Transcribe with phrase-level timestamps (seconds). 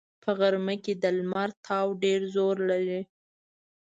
[0.23, 3.01] په غرمه کې د لمر تاو ډېر زور لري